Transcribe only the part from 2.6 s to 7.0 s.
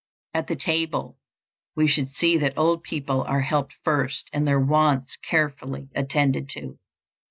people are helped first and their wants carefully attended to.